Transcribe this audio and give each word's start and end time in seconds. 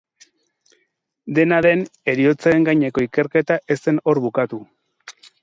Dena 1.39 1.59
den, 1.65 1.83
heriotzaren 2.13 2.65
gaineko 2.71 3.05
ikerketa 3.09 3.59
ez 3.77 3.79
zen 3.83 4.01
hor 4.09 4.23
bukatu. 4.27 4.63